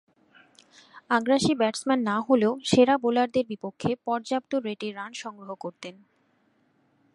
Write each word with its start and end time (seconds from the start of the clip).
আগ্রাসী 1.09 1.53
ব্যাটসম্যান 1.55 1.99
না 2.09 2.17
হলেও 2.27 2.53
সেরা 2.69 2.95
বোলারদের 2.97 3.45
বিপক্ষে 3.47 3.91
পর্যাপ্ত 4.05 4.51
রেটে 4.65 4.87
রান 4.91 5.11
সংগ্রহ 5.23 5.51
করতেন। 5.55 5.95